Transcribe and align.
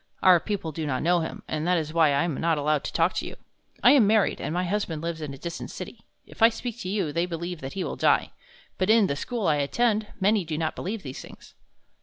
"Our 0.23 0.39
people 0.39 0.71
do 0.71 0.87
not 0.87 1.03
know 1.03 1.19
him, 1.19 1.43
and 1.47 1.67
that 1.67 1.77
is 1.77 1.93
why 1.93 2.07
I 2.07 2.23
am 2.23 2.33
not 2.41 2.57
allowed 2.57 2.83
to 2.85 2.91
talk 2.91 3.11
with 3.11 3.21
you. 3.21 3.35
I 3.83 3.91
am 3.91 4.07
married, 4.07 4.41
and 4.41 4.51
my 4.51 4.63
husband 4.63 4.99
lives 5.03 5.21
in 5.21 5.31
a 5.31 5.37
distant 5.37 5.69
city. 5.69 6.05
If 6.25 6.41
I 6.41 6.49
speak 6.49 6.79
to 6.79 6.89
you, 6.89 7.13
they 7.13 7.27
believe 7.27 7.61
that 7.61 7.73
he 7.73 7.83
will 7.83 7.95
die. 7.97 8.31
But 8.79 8.89
in 8.89 9.05
the 9.05 9.15
school 9.15 9.45
I 9.45 9.57
attend, 9.57 10.07
many 10.19 10.43
do 10.43 10.57
not 10.57 10.75
believe 10.75 11.03
these 11.03 11.21
things." 11.21 11.53